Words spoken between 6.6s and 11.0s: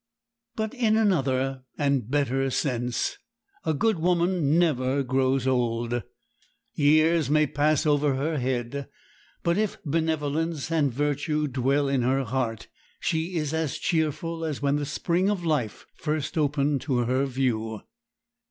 Years may pass over her head, but if benevolence and